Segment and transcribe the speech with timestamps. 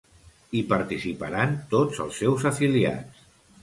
[0.55, 3.27] Hi participaran tots els seus afiliats.